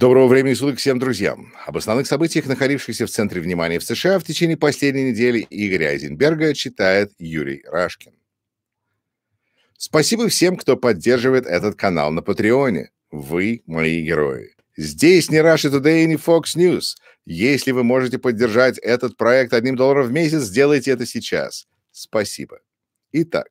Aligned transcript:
Доброго 0.00 0.28
времени 0.28 0.54
суток 0.54 0.78
всем 0.78 0.98
друзьям. 0.98 1.52
Об 1.66 1.76
основных 1.76 2.06
событиях, 2.06 2.46
находившихся 2.46 3.04
в 3.04 3.10
центре 3.10 3.42
внимания 3.42 3.78
в 3.78 3.84
США 3.84 4.18
в 4.18 4.24
течение 4.24 4.56
последней 4.56 5.10
недели 5.10 5.46
Игоря 5.50 5.88
Айзенберга 5.88 6.54
читает 6.54 7.12
Юрий 7.18 7.62
Рашкин. 7.66 8.14
Спасибо 9.76 10.28
всем, 10.28 10.56
кто 10.56 10.78
поддерживает 10.78 11.44
этот 11.44 11.76
канал 11.76 12.12
на 12.12 12.22
Патреоне. 12.22 12.92
Вы 13.10 13.62
мои 13.66 14.02
герои. 14.02 14.54
Здесь 14.74 15.30
не 15.30 15.36
Russia 15.36 15.70
Today 15.70 16.04
и 16.04 16.06
не 16.06 16.14
Fox 16.14 16.56
News. 16.56 16.96
Если 17.26 17.70
вы 17.70 17.84
можете 17.84 18.18
поддержать 18.18 18.78
этот 18.78 19.18
проект 19.18 19.52
одним 19.52 19.76
долларом 19.76 20.06
в 20.06 20.12
месяц, 20.12 20.44
сделайте 20.44 20.92
это 20.92 21.04
сейчас. 21.04 21.68
Спасибо. 21.92 22.60
Итак, 23.12 23.50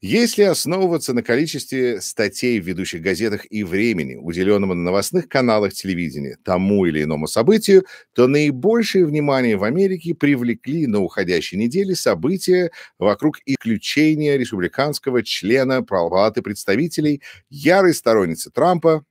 если 0.00 0.42
основываться 0.42 1.12
на 1.12 1.24
количестве 1.24 2.00
статей 2.00 2.60
в 2.60 2.64
ведущих 2.64 3.02
газетах 3.02 3.46
и 3.50 3.64
времени, 3.64 4.14
уделенного 4.14 4.74
на 4.74 4.84
новостных 4.84 5.28
каналах 5.28 5.72
телевидения 5.72 6.36
тому 6.44 6.86
или 6.86 7.02
иному 7.02 7.26
событию, 7.26 7.84
то 8.14 8.28
наибольшее 8.28 9.06
внимание 9.06 9.56
в 9.56 9.64
Америке 9.64 10.14
привлекли 10.14 10.86
на 10.86 11.00
уходящей 11.00 11.58
неделе 11.58 11.96
события 11.96 12.70
вокруг 12.98 13.38
исключения 13.44 14.38
республиканского 14.38 15.24
члена 15.24 15.82
Палаты 15.82 16.42
представителей, 16.42 17.20
ярой 17.50 17.92
сторонницы 17.92 18.50
Трампа 18.52 19.04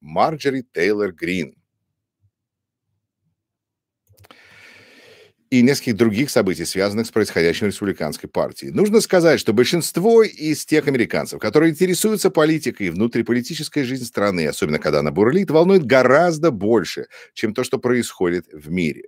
Марджори 0.00 0.64
Тейлор 0.72 1.12
Грин. 1.12 1.56
И 5.50 5.62
нескольких 5.62 5.96
других 5.96 6.30
событий, 6.30 6.64
связанных 6.64 7.06
с 7.06 7.10
происходящим 7.10 7.66
в 7.66 7.70
республиканской 7.70 8.28
партии. 8.28 8.66
Нужно 8.66 9.00
сказать, 9.00 9.40
что 9.40 9.52
большинство 9.52 10.22
из 10.22 10.64
тех 10.64 10.88
американцев, 10.88 11.40
которые 11.40 11.70
интересуются 11.70 12.30
политикой 12.30 12.88
и 12.88 12.90
внутриполитической 12.90 13.84
жизнью 13.84 14.06
страны, 14.08 14.46
особенно 14.46 14.78
когда 14.78 15.00
она 15.00 15.10
бурлит, 15.10 15.50
волнует 15.50 15.84
гораздо 15.84 16.50
больше, 16.50 17.06
чем 17.34 17.54
то, 17.54 17.64
что 17.64 17.78
происходит 17.78 18.46
в 18.52 18.70
мире. 18.70 19.04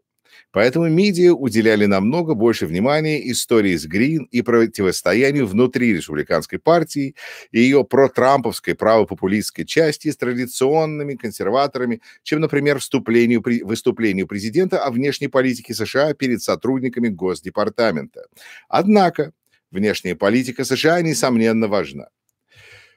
Поэтому 0.50 0.88
медиа 0.88 1.34
уделяли 1.34 1.84
намного 1.84 2.34
больше 2.34 2.66
внимания 2.66 3.30
истории 3.30 3.76
с 3.76 3.86
Грин 3.86 4.24
и 4.30 4.40
противостоянию 4.40 5.46
внутри 5.46 5.92
республиканской 5.94 6.58
партии 6.58 7.14
и 7.50 7.60
ее 7.60 7.84
протрамповской 7.84 8.74
правопопулистской 8.74 9.66
части 9.66 10.10
с 10.10 10.16
традиционными 10.16 11.14
консерваторами, 11.14 12.00
чем, 12.22 12.40
например, 12.40 12.78
вступлению, 12.78 13.42
выступлению 13.64 14.26
президента 14.26 14.82
о 14.82 14.90
внешней 14.90 15.28
политике 15.28 15.74
США 15.74 16.14
перед 16.14 16.42
сотрудниками 16.42 17.08
Госдепартамента. 17.08 18.26
Однако 18.68 19.32
внешняя 19.70 20.14
политика 20.14 20.64
США, 20.64 21.02
несомненно, 21.02 21.68
важна. 21.68 22.08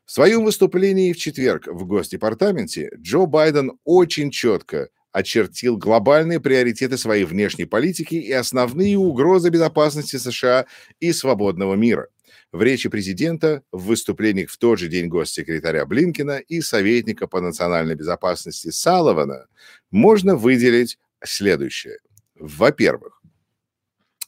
В 0.05 0.11
своем 0.11 0.43
выступлении 0.43 1.13
в 1.13 1.17
четверг 1.17 1.67
в 1.67 1.85
Госдепартаменте 1.85 2.91
Джо 2.97 3.25
Байден 3.25 3.73
очень 3.83 4.31
четко 4.31 4.89
очертил 5.11 5.77
глобальные 5.77 6.39
приоритеты 6.39 6.97
своей 6.97 7.25
внешней 7.25 7.65
политики 7.65 8.15
и 8.15 8.31
основные 8.31 8.97
угрозы 8.97 9.49
безопасности 9.49 10.17
США 10.17 10.65
и 10.99 11.11
свободного 11.11 11.75
мира. 11.75 12.07
В 12.51 12.61
речи 12.61 12.89
президента, 12.89 13.63
в 13.71 13.85
выступлениях 13.85 14.49
в 14.49 14.57
тот 14.57 14.77
же 14.77 14.89
день 14.89 15.07
госсекретаря 15.07 15.85
Блинкина 15.85 16.39
и 16.39 16.59
советника 16.59 17.27
по 17.27 17.39
национальной 17.39 17.95
безопасности 17.95 18.69
Салована 18.71 19.47
можно 19.89 20.35
выделить 20.35 20.97
следующее. 21.23 21.99
Во-первых, 22.35 23.20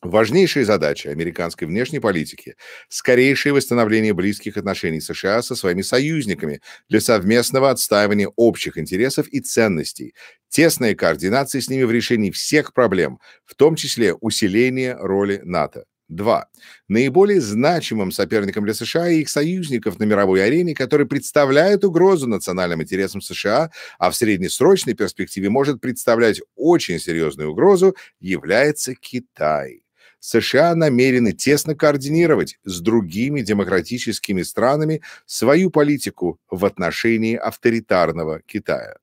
Важнейшая 0.04 0.66
задача 0.66 1.12
американской 1.12 1.66
внешней 1.66 2.00
политики– 2.00 2.56
скорейшее 2.90 3.54
восстановление 3.54 4.14
близких 4.14 4.58
отношений 4.58 5.00
США 5.00 5.42
со 5.42 5.56
своими 5.56 5.82
союзниками 5.82 6.60
для 6.90 7.00
совместного 7.00 7.70
отстаивания 7.70 8.30
общих 8.36 8.78
интересов 8.78 9.30
и 9.30 9.40
ценностей, 9.40 10.14
тесная 10.50 10.94
координация 10.94 11.62
с 11.62 11.70
ними 11.70 11.84
в 11.84 11.92
решении 11.92 12.32
всех 12.32 12.74
проблем, 12.74 13.20
в 13.46 13.56
том 13.56 13.78
числе 13.78 14.14
усиление 14.14 14.98
роли 15.00 15.40
НАТО. 15.46 15.86
Два. 16.10 16.48
Наиболее 16.90 17.40
значимым 17.40 18.12
соперником 18.12 18.66
для 18.66 18.74
США 18.74 19.10
и 19.10 19.22
их 19.22 19.30
союзников 19.30 20.00
на 20.00 20.04
мировой 20.04 20.46
арене, 20.46 20.76
который 20.76 21.08
представляет 21.08 21.86
угрозу 21.86 22.28
национальным 22.28 22.84
интересам 22.84 23.22
США, 23.22 23.72
а 24.00 24.12
в 24.12 24.16
среднесрочной 24.18 24.96
перспективе 24.96 25.50
может 25.50 25.80
представлять 25.80 26.42
очень 26.56 27.00
серьезную 27.00 27.52
угрозу, 27.52 27.96
является 28.20 28.96
Китай. 28.96 29.84
США 30.24 30.74
намерены 30.74 31.34
тесно 31.34 31.76
координировать 31.76 32.58
с 32.64 32.80
другими 32.80 33.42
демократическими 33.42 34.42
странами 34.44 35.02
свою 35.26 35.70
политику 35.70 36.40
в 36.50 36.64
отношении 36.64 37.36
авторитарного 37.36 38.40
Китая. 38.46 38.96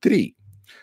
Три. 0.00 0.34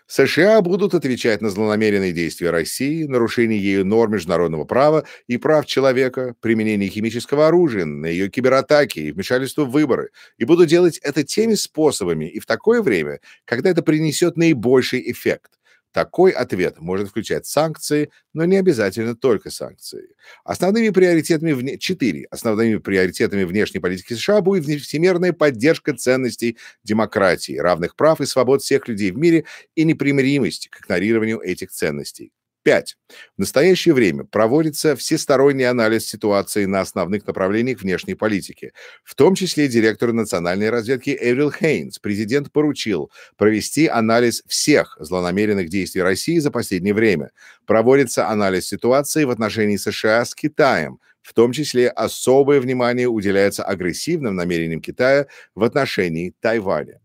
США 0.07 0.61
будут 0.61 0.93
отвечать 0.93 1.41
на 1.41 1.49
злонамеренные 1.49 2.13
действия 2.13 2.49
России, 2.49 3.03
нарушение 3.03 3.61
ею 3.61 3.85
норм 3.85 4.13
международного 4.13 4.63
права 4.63 5.03
и 5.27 5.35
прав 5.35 5.65
человека, 5.65 6.33
применение 6.39 6.89
химического 6.89 7.47
оружия, 7.47 7.83
на 7.83 8.05
ее 8.05 8.29
кибератаки 8.29 8.99
и 8.99 9.11
вмешательство 9.11 9.65
в 9.65 9.71
выборы, 9.71 10.11
и 10.37 10.45
будут 10.45 10.69
делать 10.69 10.97
это 10.99 11.23
теми 11.23 11.55
способами 11.55 12.23
и 12.23 12.39
в 12.39 12.45
такое 12.45 12.81
время, 12.81 13.19
когда 13.43 13.69
это 13.69 13.81
принесет 13.81 14.37
наибольший 14.37 15.11
эффект. 15.11 15.51
Такой 15.91 16.31
ответ 16.31 16.79
может 16.79 17.09
включать 17.09 17.45
санкции, 17.45 18.11
но 18.33 18.45
не 18.45 18.55
обязательно 18.55 19.13
только 19.13 19.51
санкции. 19.51 20.15
Основными 20.45 20.89
приоритетами 20.89 21.51
вне... 21.51 21.77
четыре 21.77 22.27
основными 22.31 22.77
приоритетами 22.77 23.43
внешней 23.43 23.81
политики 23.81 24.13
США 24.13 24.41
будет 24.41 24.65
всемирная 24.81 25.33
поддержка 25.33 25.93
ценностей 25.93 26.57
демократии, 26.83 27.57
равных 27.57 27.97
прав 27.97 28.21
и 28.21 28.25
свобод 28.25 28.61
всех 28.61 28.87
людей 28.87 29.11
в 29.11 29.17
мире 29.17 29.45
и 29.75 29.83
непримиримость 29.83 30.69
к 30.69 30.81
игнорированию 30.81 31.39
этих 31.39 31.71
ценностей. 31.71 32.31
5. 32.63 32.97
В 33.37 33.39
настоящее 33.39 33.93
время 33.93 34.23
проводится 34.23 34.95
всесторонний 34.95 35.67
анализ 35.67 36.07
ситуации 36.07 36.65
на 36.65 36.81
основных 36.81 37.25
направлениях 37.25 37.81
внешней 37.81 38.15
политики, 38.15 38.73
в 39.03 39.15
том 39.15 39.35
числе 39.35 39.67
директор 39.67 40.13
национальной 40.13 40.69
разведки 40.69 41.17
Эврил 41.19 41.51
Хейнс. 41.51 41.99
Президент 41.99 42.51
поручил 42.51 43.11
провести 43.37 43.87
анализ 43.87 44.43
всех 44.47 44.97
злонамеренных 44.99 45.69
действий 45.69 46.01
России 46.01 46.39
за 46.39 46.51
последнее 46.51 46.93
время. 46.93 47.31
Проводится 47.65 48.27
анализ 48.29 48.67
ситуации 48.67 49.23
в 49.23 49.31
отношении 49.31 49.77
США 49.77 50.23
с 50.23 50.35
Китаем, 50.35 50.99
в 51.21 51.33
том 51.33 51.51
числе 51.51 51.89
особое 51.89 52.59
внимание 52.59 53.07
уделяется 53.07 53.63
агрессивным 53.63 54.35
намерениям 54.35 54.81
Китая 54.81 55.27
в 55.55 55.63
отношении 55.63 56.33
Тайваня. 56.39 56.99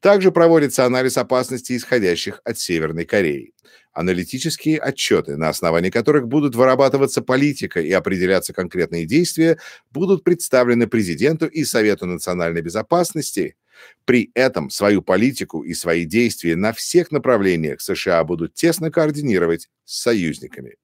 Также 0.00 0.32
проводится 0.32 0.86
анализ 0.86 1.18
опасностей, 1.18 1.76
исходящих 1.76 2.40
от 2.44 2.58
Северной 2.58 3.04
Кореи. 3.04 3.52
Аналитические 3.92 4.78
отчеты, 4.78 5.36
на 5.36 5.48
основании 5.48 5.90
которых 5.90 6.28
будут 6.28 6.54
вырабатываться 6.54 7.22
политика 7.22 7.80
и 7.80 7.90
определяться 7.90 8.52
конкретные 8.52 9.04
действия, 9.04 9.58
будут 9.90 10.22
представлены 10.22 10.86
президенту 10.86 11.46
и 11.46 11.64
Совету 11.64 12.06
национальной 12.06 12.62
безопасности. 12.62 13.56
При 14.04 14.30
этом 14.34 14.70
свою 14.70 15.02
политику 15.02 15.62
и 15.62 15.74
свои 15.74 16.04
действия 16.04 16.54
на 16.54 16.72
всех 16.72 17.10
направлениях 17.10 17.80
США 17.80 18.22
будут 18.22 18.54
тесно 18.54 18.90
координировать 18.92 19.68
с 19.84 20.02
союзниками. 20.02 20.76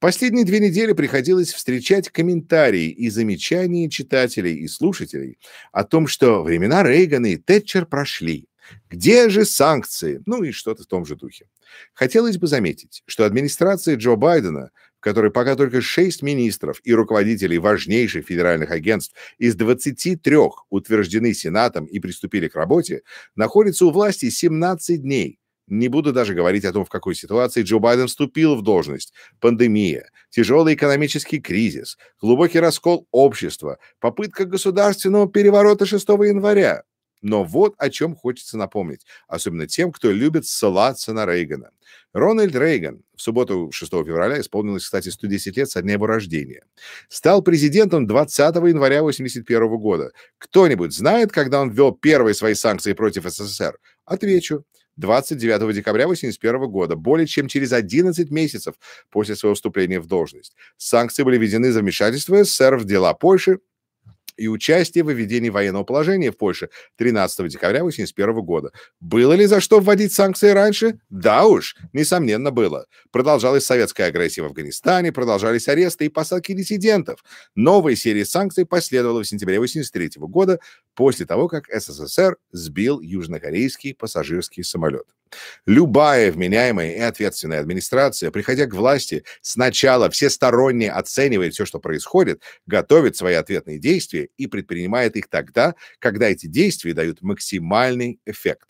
Последние 0.00 0.44
две 0.44 0.60
недели 0.60 0.92
приходилось 0.92 1.52
встречать 1.52 2.10
комментарии 2.10 2.88
и 2.88 3.08
замечания 3.08 3.88
читателей 3.88 4.56
и 4.56 4.68
слушателей 4.68 5.38
о 5.72 5.84
том, 5.84 6.08
что 6.08 6.42
времена 6.42 6.82
Рейгана 6.82 7.26
и 7.26 7.36
Тэтчер 7.36 7.86
прошли. 7.86 8.48
Где 8.90 9.28
же 9.28 9.44
санкции? 9.44 10.22
Ну 10.26 10.42
и 10.42 10.52
что-то 10.52 10.82
в 10.82 10.86
том 10.86 11.04
же 11.06 11.16
духе. 11.16 11.46
Хотелось 11.92 12.38
бы 12.38 12.46
заметить, 12.46 13.02
что 13.06 13.24
администрация 13.24 13.96
Джо 13.96 14.16
Байдена, 14.16 14.70
в 14.98 15.00
которой 15.00 15.30
пока 15.30 15.56
только 15.56 15.80
6 15.80 16.22
министров 16.22 16.80
и 16.84 16.94
руководителей 16.94 17.58
важнейших 17.58 18.26
федеральных 18.26 18.70
агентств 18.70 19.14
из 19.38 19.54
23 19.54 20.36
утверждены 20.70 21.34
Сенатом 21.34 21.84
и 21.84 21.98
приступили 21.98 22.48
к 22.48 22.54
работе, 22.54 23.02
находится 23.36 23.86
у 23.86 23.90
власти 23.90 24.30
17 24.30 25.02
дней– 25.02 25.38
не 25.66 25.88
буду 25.88 26.12
даже 26.12 26.34
говорить 26.34 26.64
о 26.64 26.72
том, 26.72 26.84
в 26.84 26.90
какой 26.90 27.14
ситуации 27.14 27.62
Джо 27.62 27.78
Байден 27.78 28.06
вступил 28.06 28.54
в 28.54 28.62
должность. 28.62 29.14
Пандемия, 29.40 30.10
тяжелый 30.28 30.74
экономический 30.74 31.40
кризис, 31.40 31.96
глубокий 32.20 32.60
раскол 32.60 33.06
общества, 33.10 33.78
попытка 33.98 34.44
государственного 34.44 35.28
переворота 35.28 35.86
6 35.86 36.06
января. 36.08 36.82
Но 37.24 37.42
вот 37.42 37.74
о 37.78 37.88
чем 37.88 38.14
хочется 38.14 38.58
напомнить, 38.58 39.06
особенно 39.28 39.66
тем, 39.66 39.92
кто 39.92 40.10
любит 40.10 40.46
ссылаться 40.46 41.14
на 41.14 41.24
Рейгана. 41.24 41.70
Рональд 42.12 42.54
Рейган, 42.54 43.02
в 43.16 43.22
субботу 43.22 43.70
6 43.72 43.90
февраля 43.90 44.42
исполнилось, 44.42 44.84
кстати, 44.84 45.08
110 45.08 45.56
лет 45.56 45.70
со 45.70 45.80
дня 45.80 45.94
его 45.94 46.06
рождения, 46.06 46.64
стал 47.08 47.40
президентом 47.40 48.06
20 48.06 48.38
января 48.56 48.98
1981 48.98 49.78
года. 49.78 50.12
Кто-нибудь 50.36 50.92
знает, 50.92 51.32
когда 51.32 51.62
он 51.62 51.70
ввел 51.70 51.92
первые 51.92 52.34
свои 52.34 52.52
санкции 52.52 52.92
против 52.92 53.24
СССР? 53.24 53.78
Отвечу. 54.04 54.66
29 54.96 55.74
декабря 55.74 56.04
1981 56.04 56.70
года, 56.70 56.94
более 56.94 57.26
чем 57.26 57.48
через 57.48 57.72
11 57.72 58.30
месяцев 58.30 58.74
после 59.10 59.34
своего 59.34 59.54
вступления 59.54 59.98
в 59.98 60.06
должность. 60.06 60.54
Санкции 60.76 61.22
были 61.22 61.38
введены 61.38 61.72
за 61.72 61.80
вмешательство 61.80 62.44
СССР 62.44 62.76
в 62.76 62.84
дела 62.84 63.14
Польши 63.14 63.60
и 64.36 64.48
участие 64.48 65.04
в 65.04 65.10
введении 65.10 65.50
военного 65.50 65.84
положения 65.84 66.30
в 66.30 66.36
Польше 66.36 66.70
13 66.96 67.48
декабря 67.48 67.80
1981 67.80 68.44
года. 68.44 68.72
Было 69.00 69.32
ли 69.34 69.46
за 69.46 69.60
что 69.60 69.80
вводить 69.80 70.12
санкции 70.12 70.50
раньше? 70.50 70.98
Да 71.10 71.46
уж, 71.46 71.76
несомненно 71.92 72.50
было. 72.50 72.86
Продолжалась 73.10 73.64
советская 73.64 74.08
агрессия 74.08 74.42
в 74.42 74.46
Афганистане, 74.46 75.12
продолжались 75.12 75.68
аресты 75.68 76.06
и 76.06 76.08
посадки 76.08 76.52
диссидентов. 76.52 77.24
Новая 77.54 77.96
серия 77.96 78.24
санкций 78.24 78.66
последовала 78.66 79.22
в 79.22 79.26
сентябре 79.28 79.56
1983 79.56 80.20
года 80.28 80.58
после 80.94 81.26
того, 81.26 81.48
как 81.48 81.66
СССР 81.68 82.36
сбил 82.52 83.00
южнокорейский 83.00 83.94
пассажирский 83.94 84.64
самолет. 84.64 85.06
Любая 85.66 86.30
вменяемая 86.30 86.92
и 86.92 87.00
ответственная 87.00 87.60
администрация, 87.60 88.30
приходя 88.30 88.66
к 88.66 88.74
власти, 88.74 89.24
сначала 89.40 90.10
всесторонне 90.10 90.90
оценивает 90.90 91.54
все, 91.54 91.64
что 91.64 91.78
происходит, 91.78 92.42
готовит 92.66 93.16
свои 93.16 93.34
ответные 93.34 93.78
действия 93.78 94.28
и 94.36 94.46
предпринимает 94.46 95.16
их 95.16 95.28
тогда, 95.28 95.74
когда 95.98 96.28
эти 96.28 96.46
действия 96.46 96.94
дают 96.94 97.22
максимальный 97.22 98.20
эффект. 98.26 98.68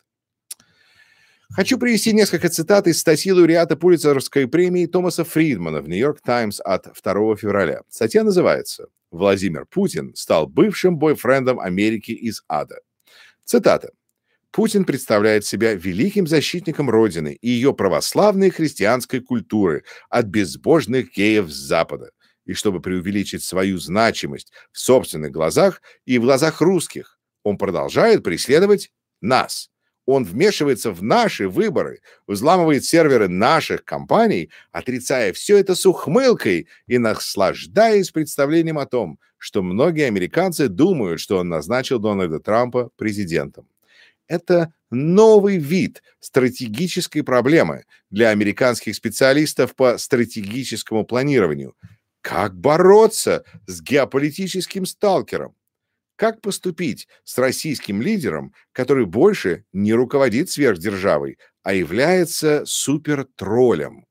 Хочу 1.50 1.78
привести 1.78 2.12
несколько 2.12 2.48
цитат 2.48 2.88
из 2.88 2.98
статьи 2.98 3.30
лауреата 3.30 3.76
Пулитцеровской 3.76 4.48
премии 4.48 4.86
Томаса 4.86 5.24
Фридмана 5.24 5.82
в 5.82 5.88
«Нью-Йорк 5.88 6.20
Таймс» 6.20 6.58
от 6.58 6.86
2 7.00 7.36
февраля. 7.36 7.82
Статья 7.88 8.24
называется 8.24 8.88
«Владимир 9.12 9.64
Путин 9.66 10.14
стал 10.16 10.48
бывшим 10.48 10.98
бойфрендом 10.98 11.60
Америки 11.60 12.10
из 12.10 12.42
ада». 12.48 12.80
Цитата. 13.44 13.90
Путин 14.54 14.84
представляет 14.84 15.44
себя 15.44 15.74
великим 15.74 16.28
защитником 16.28 16.88
Родины 16.88 17.36
и 17.40 17.50
ее 17.50 17.74
православной 17.74 18.50
христианской 18.50 19.18
культуры 19.18 19.82
от 20.08 20.26
безбожных 20.26 21.10
геев 21.10 21.50
с 21.50 21.56
Запада. 21.56 22.12
И 22.44 22.52
чтобы 22.52 22.80
преувеличить 22.80 23.42
свою 23.42 23.78
значимость 23.78 24.52
в 24.70 24.78
собственных 24.78 25.32
глазах 25.32 25.82
и 26.04 26.18
в 26.18 26.22
глазах 26.22 26.60
русских, 26.60 27.18
он 27.42 27.58
продолжает 27.58 28.22
преследовать 28.22 28.92
нас. 29.20 29.70
Он 30.06 30.22
вмешивается 30.22 30.92
в 30.92 31.02
наши 31.02 31.48
выборы, 31.48 31.98
взламывает 32.28 32.84
серверы 32.84 33.26
наших 33.26 33.84
компаний, 33.84 34.50
отрицая 34.70 35.32
все 35.32 35.56
это 35.56 35.74
с 35.74 35.84
ухмылкой 35.84 36.68
и 36.86 36.98
наслаждаясь 36.98 38.12
представлением 38.12 38.78
о 38.78 38.86
том, 38.86 39.18
что 39.36 39.64
многие 39.64 40.06
американцы 40.06 40.68
думают, 40.68 41.18
что 41.18 41.38
он 41.38 41.48
назначил 41.48 41.98
Дональда 41.98 42.38
Трампа 42.38 42.90
президентом 42.94 43.66
это 44.28 44.72
новый 44.90 45.58
вид 45.58 46.02
стратегической 46.20 47.22
проблемы 47.22 47.84
для 48.10 48.30
американских 48.30 48.94
специалистов 48.94 49.74
по 49.74 49.98
стратегическому 49.98 51.04
планированию. 51.04 51.74
Как 52.20 52.56
бороться 52.56 53.44
с 53.66 53.82
геополитическим 53.82 54.86
сталкером? 54.86 55.54
Как 56.16 56.40
поступить 56.40 57.08
с 57.24 57.36
российским 57.38 58.00
лидером, 58.00 58.54
который 58.72 59.04
больше 59.04 59.64
не 59.72 59.92
руководит 59.92 60.48
сверхдержавой, 60.48 61.38
а 61.62 61.74
является 61.74 62.64
супертроллем? 62.66 64.06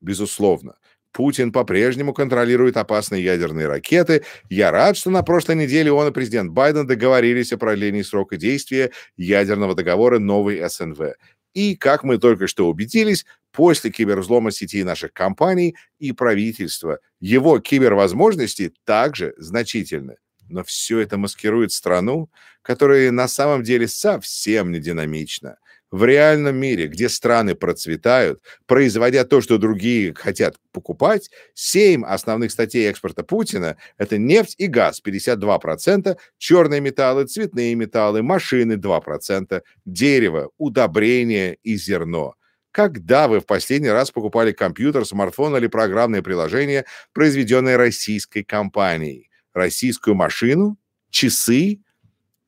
Безусловно, 0.00 0.74
Путин 1.12 1.52
по-прежнему 1.52 2.14
контролирует 2.14 2.76
опасные 2.76 3.22
ядерные 3.22 3.68
ракеты. 3.68 4.24
Я 4.48 4.70
рад, 4.70 4.96
что 4.96 5.10
на 5.10 5.22
прошлой 5.22 5.56
неделе 5.56 5.92
он 5.92 6.08
и 6.08 6.12
президент 6.12 6.52
Байден 6.52 6.86
договорились 6.86 7.52
о 7.52 7.58
продлении 7.58 8.02
срока 8.02 8.36
действия 8.36 8.90
ядерного 9.16 9.74
договора 9.74 10.18
новой 10.18 10.66
СНВ. 10.68 11.14
И, 11.54 11.76
как 11.76 12.02
мы 12.02 12.18
только 12.18 12.46
что 12.46 12.68
убедились, 12.68 13.26
после 13.52 13.90
кибервзлома 13.90 14.50
сети 14.50 14.82
наших 14.84 15.12
компаний 15.12 15.76
и 15.98 16.12
правительства, 16.12 16.98
его 17.20 17.58
кибервозможности 17.60 18.72
также 18.84 19.34
значительны. 19.36 20.16
Но 20.48 20.64
все 20.64 21.00
это 21.00 21.18
маскирует 21.18 21.72
страну, 21.72 22.30
которая 22.62 23.10
на 23.10 23.28
самом 23.28 23.62
деле 23.62 23.86
совсем 23.86 24.70
не 24.70 24.80
динамична. 24.80 25.58
В 25.92 26.06
реальном 26.06 26.56
мире, 26.56 26.86
где 26.86 27.10
страны 27.10 27.54
процветают, 27.54 28.40
производя 28.66 29.24
то, 29.24 29.42
что 29.42 29.58
другие 29.58 30.14
хотят 30.14 30.56
покупать, 30.72 31.30
семь 31.52 32.02
основных 32.02 32.50
статей 32.50 32.88
экспорта 32.88 33.22
Путина– 33.22 33.76
это 33.98 34.16
нефть 34.16 34.54
и 34.56 34.68
газ 34.68 35.02
52%, 35.04 36.16
черные 36.38 36.80
металлы, 36.80 37.26
цветные 37.26 37.74
металлы, 37.74 38.22
машины 38.22 38.72
2%, 38.72 39.62
дерево, 39.84 40.48
удобрения 40.56 41.58
и 41.62 41.76
зерно. 41.76 42.36
Когда 42.70 43.28
вы 43.28 43.40
в 43.40 43.46
последний 43.46 43.90
раз 43.90 44.10
покупали 44.10 44.52
компьютер, 44.52 45.04
смартфон 45.04 45.54
или 45.58 45.66
программное 45.66 46.22
приложение, 46.22 46.86
произведенное 47.12 47.76
российской 47.76 48.44
компанией? 48.44 49.28
Российскую 49.52 50.14
машину? 50.14 50.78
Часы? 51.10 51.81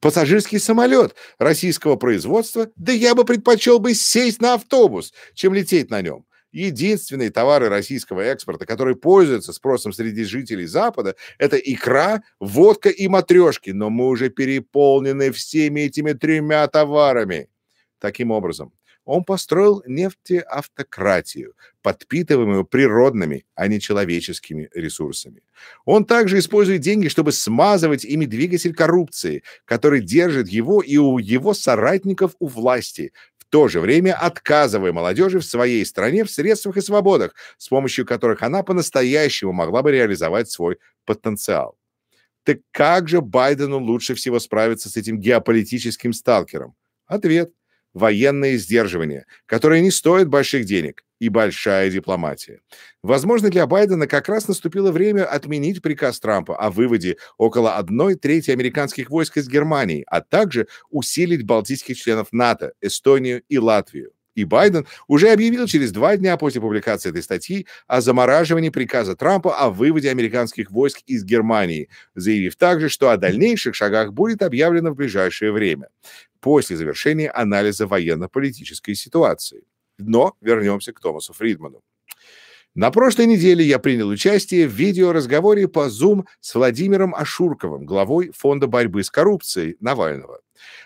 Пассажирский 0.04 0.58
самолет 0.58 1.14
российского 1.38 1.96
производства, 1.96 2.68
да 2.76 2.92
я 2.92 3.14
бы 3.14 3.24
предпочел 3.24 3.78
бы 3.78 3.94
сесть 3.94 4.38
на 4.38 4.52
автобус, 4.52 5.14
чем 5.32 5.54
лететь 5.54 5.88
на 5.88 6.02
нем. 6.02 6.26
Единственные 6.52 7.30
товары 7.30 7.70
российского 7.70 8.20
экспорта, 8.20 8.66
которые 8.66 8.96
пользуются 8.96 9.54
спросом 9.54 9.94
среди 9.94 10.24
жителей 10.24 10.66
Запада, 10.66 11.16
это 11.38 11.56
икра, 11.56 12.22
водка 12.38 12.90
и 12.90 13.08
матрешки. 13.08 13.70
Но 13.70 13.88
мы 13.88 14.08
уже 14.08 14.28
переполнены 14.28 15.32
всеми 15.32 15.80
этими 15.80 16.12
тремя 16.12 16.68
товарами. 16.68 17.48
Таким 17.98 18.30
образом, 18.30 18.74
он 19.04 19.24
построил 19.24 19.82
нефтеавтократию, 19.86 21.54
подпитываемую 21.82 22.64
природными, 22.64 23.44
а 23.54 23.68
не 23.68 23.80
человеческими 23.80 24.70
ресурсами. 24.74 25.42
Он 25.84 26.04
также 26.04 26.38
использует 26.38 26.80
деньги, 26.80 27.08
чтобы 27.08 27.32
смазывать 27.32 28.04
ими 28.04 28.24
двигатель 28.24 28.74
коррупции, 28.74 29.42
который 29.66 30.00
держит 30.00 30.48
его 30.48 30.80
и 30.80 30.96
у 30.96 31.18
его 31.18 31.54
соратников 31.54 32.34
у 32.38 32.46
власти, 32.46 33.12
в 33.36 33.44
то 33.44 33.68
же 33.68 33.80
время 33.80 34.14
отказывая 34.18 34.92
молодежи 34.92 35.38
в 35.38 35.44
своей 35.44 35.84
стране 35.84 36.24
в 36.24 36.30
средствах 36.30 36.78
и 36.78 36.80
свободах, 36.80 37.34
с 37.58 37.68
помощью 37.68 38.06
которых 38.06 38.42
она 38.42 38.62
по-настоящему 38.62 39.52
могла 39.52 39.82
бы 39.82 39.92
реализовать 39.92 40.50
свой 40.50 40.78
потенциал. 41.04 41.76
Так 42.42 42.58
как 42.72 43.08
же 43.08 43.20
Байдену 43.20 43.78
лучше 43.78 44.14
всего 44.14 44.38
справиться 44.38 44.88
с 44.88 44.96
этим 44.96 45.18
геополитическим 45.18 46.12
сталкером? 46.12 46.74
Ответ– 47.06 47.52
военное 47.94 48.56
сдерживание, 48.56 49.24
которое 49.46 49.80
не 49.80 49.90
стоит 49.90 50.28
больших 50.28 50.66
денег, 50.66 51.02
и 51.20 51.28
большая 51.28 51.90
дипломатия. 51.90 52.60
Возможно, 53.02 53.48
для 53.48 53.66
Байдена 53.66 54.06
как 54.06 54.28
раз 54.28 54.48
наступило 54.48 54.90
время 54.90 55.24
отменить 55.24 55.80
приказ 55.80 56.20
Трампа 56.20 56.56
о 56.56 56.70
выводе 56.70 57.16
около 57.38 57.76
одной 57.76 58.14
трети 58.16 58.50
американских 58.50 59.10
войск 59.10 59.38
из 59.38 59.48
Германии, 59.48 60.04
а 60.06 60.20
также 60.20 60.66
усилить 60.90 61.46
балтийских 61.46 61.96
членов 61.96 62.28
НАТО, 62.32 62.72
Эстонию 62.80 63.42
и 63.48 63.58
Латвию. 63.58 64.13
И 64.34 64.44
Байден 64.44 64.86
уже 65.06 65.30
объявил 65.30 65.66
через 65.66 65.92
два 65.92 66.16
дня 66.16 66.36
после 66.36 66.60
публикации 66.60 67.10
этой 67.10 67.22
статьи 67.22 67.66
о 67.86 68.00
замораживании 68.00 68.70
приказа 68.70 69.14
Трампа 69.16 69.56
о 69.56 69.70
выводе 69.70 70.10
американских 70.10 70.70
войск 70.70 71.00
из 71.06 71.24
Германии, 71.24 71.88
заявив 72.14 72.56
также, 72.56 72.88
что 72.88 73.10
о 73.10 73.16
дальнейших 73.16 73.74
шагах 73.74 74.12
будет 74.12 74.42
объявлено 74.42 74.90
в 74.90 74.96
ближайшее 74.96 75.52
время, 75.52 75.88
после 76.40 76.76
завершения 76.76 77.30
анализа 77.30 77.86
военно-политической 77.86 78.94
ситуации. 78.94 79.62
Но 79.98 80.34
вернемся 80.40 80.92
к 80.92 81.00
Томасу 81.00 81.32
Фридману. 81.32 81.82
На 82.74 82.90
прошлой 82.90 83.26
неделе 83.26 83.64
я 83.64 83.78
принял 83.78 84.08
участие 84.08 84.66
в 84.66 84.72
видеоразговоре 84.72 85.68
по 85.68 85.86
Zoom 85.86 86.24
с 86.40 86.56
Владимиром 86.56 87.14
Ашурковым, 87.14 87.86
главой 87.86 88.32
Фонда 88.34 88.66
борьбы 88.66 89.04
с 89.04 89.10
коррупцией 89.10 89.76
Навального. 89.78 90.40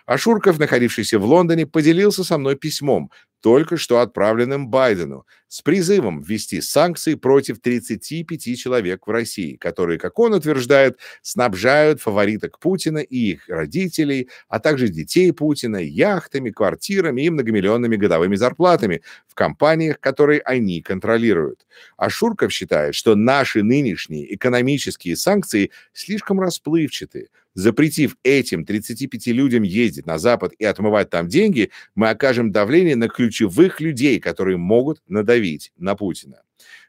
Ашурков, 0.06 0.58
находившийся 0.58 1.18
в 1.18 1.24
Лондоне, 1.24 1.66
поделился 1.66 2.24
со 2.24 2.38
мной 2.38 2.56
письмом, 2.56 3.10
только 3.40 3.76
что 3.76 4.00
отправленным 4.00 4.68
Байдену, 4.68 5.24
с 5.46 5.62
призывом 5.62 6.20
ввести 6.20 6.60
санкции 6.60 7.14
против 7.14 7.60
35 7.60 8.58
человек 8.58 9.06
в 9.06 9.10
России, 9.10 9.56
которые, 9.56 9.98
как 9.98 10.18
он 10.18 10.34
утверждает, 10.34 10.98
снабжают 11.22 12.00
фавориток 12.00 12.58
Путина 12.58 12.98
и 12.98 13.32
их 13.32 13.48
родителей, 13.48 14.28
а 14.48 14.58
также 14.58 14.88
детей 14.88 15.32
Путина 15.32 15.76
яхтами, 15.76 16.50
квартирами 16.50 17.22
и 17.22 17.30
многомиллионными 17.30 17.96
годовыми 17.96 18.36
зарплатами 18.36 19.02
в 19.26 19.34
компаниях, 19.34 20.00
которые 20.00 20.40
они 20.40 20.82
контролируют. 20.82 21.66
А 21.96 22.10
Шурков 22.10 22.52
считает, 22.52 22.94
что 22.94 23.14
наши 23.14 23.62
нынешние 23.62 24.34
экономические 24.34 25.16
санкции 25.16 25.70
слишком 25.92 26.40
расплывчаты, 26.40 27.28
Запретив 27.58 28.16
этим 28.22 28.64
35 28.64 29.26
людям 29.34 29.64
ездить 29.64 30.06
на 30.06 30.16
Запад 30.18 30.52
и 30.60 30.64
отмывать 30.64 31.10
там 31.10 31.26
деньги, 31.26 31.72
мы 31.96 32.08
окажем 32.08 32.52
давление 32.52 32.94
на 32.94 33.08
ключевых 33.08 33.80
людей, 33.80 34.20
которые 34.20 34.56
могут 34.56 35.02
надавить 35.08 35.72
на 35.76 35.96
Путина. 35.96 36.42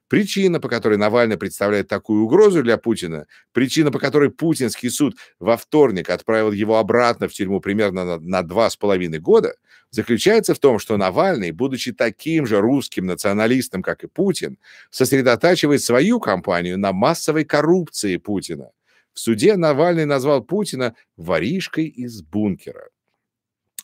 Причина, 0.08 0.60
по 0.60 0.70
которой 0.70 1.00
Навальный 1.00 1.38
представляет 1.38 1.88
такую 1.88 2.24
угрозу 2.24 2.62
для 2.62 2.78
Путина, 2.78 3.26
причина, 3.52 3.92
по 3.92 3.98
которой 3.98 4.30
путинский 4.30 4.92
суд 4.92 5.18
во 5.40 5.58
вторник 5.58 6.12
отправил 6.12 6.52
его 6.52 6.78
обратно 6.78 7.28
в 7.28 7.34
тюрьму 7.34 7.62
примерно 7.62 8.20
на 8.20 8.44
два 8.44 8.70
с 8.70 8.76
половиной 8.76 9.18
года, 9.18 9.56
заключается 9.90 10.54
в 10.54 10.60
том, 10.60 10.78
что 10.78 10.98
Навальный, 10.98 11.50
будучи 11.50 11.94
таким 11.94 12.46
же 12.46 12.62
русским 12.62 13.08
националистом, 13.08 13.82
как 13.82 14.04
и 14.04 14.08
Путин, 14.08 14.60
сосредотачивает 14.92 15.82
свою 15.82 16.20
кампанию 16.20 16.78
на 16.78 16.94
массовой 16.94 17.44
коррупции 17.44 18.18
Путина. 18.18 18.70
В 19.20 19.22
суде 19.22 19.58
Навальный 19.58 20.06
назвал 20.06 20.42
Путина 20.42 20.96
воришкой 21.18 21.88
из 21.88 22.22
бункера. 22.22 22.88